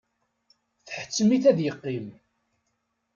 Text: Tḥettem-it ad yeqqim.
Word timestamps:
Tḥettem-it 0.87 1.43
ad 1.51 1.59
yeqqim. 1.61 2.07